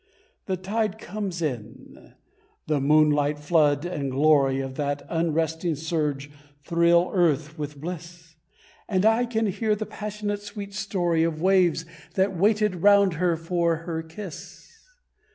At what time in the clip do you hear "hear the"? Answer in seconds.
9.45-9.85